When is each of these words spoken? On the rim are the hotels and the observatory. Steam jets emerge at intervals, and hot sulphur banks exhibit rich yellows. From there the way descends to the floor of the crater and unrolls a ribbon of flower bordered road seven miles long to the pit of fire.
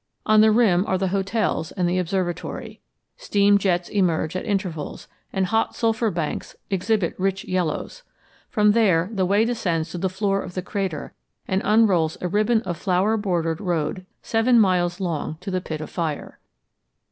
On 0.25 0.41
the 0.41 0.49
rim 0.51 0.83
are 0.87 0.97
the 0.97 1.09
hotels 1.09 1.71
and 1.73 1.87
the 1.87 1.99
observatory. 1.99 2.81
Steam 3.17 3.59
jets 3.59 3.87
emerge 3.87 4.35
at 4.35 4.45
intervals, 4.47 5.07
and 5.31 5.45
hot 5.45 5.75
sulphur 5.75 6.09
banks 6.09 6.55
exhibit 6.71 7.13
rich 7.19 7.45
yellows. 7.45 8.01
From 8.49 8.71
there 8.71 9.11
the 9.13 9.27
way 9.27 9.45
descends 9.45 9.91
to 9.91 9.99
the 9.99 10.09
floor 10.09 10.41
of 10.41 10.55
the 10.55 10.63
crater 10.63 11.13
and 11.47 11.61
unrolls 11.63 12.17
a 12.19 12.27
ribbon 12.27 12.63
of 12.63 12.77
flower 12.77 13.15
bordered 13.15 13.61
road 13.61 14.07
seven 14.23 14.59
miles 14.59 14.99
long 14.99 15.37
to 15.41 15.51
the 15.51 15.61
pit 15.61 15.81
of 15.81 15.89
fire. 15.91 16.39